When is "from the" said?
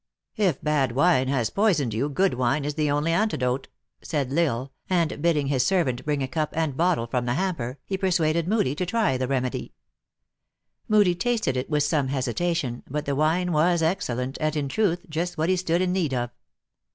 7.05-7.35